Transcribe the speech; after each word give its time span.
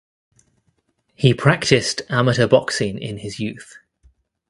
He 1.13 1.31
practised 1.35 2.01
amateur 2.09 2.47
boxing 2.47 2.97
in 2.97 3.17
his 3.19 3.39
youth. 3.39 3.77